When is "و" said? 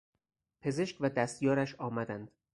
0.99-1.09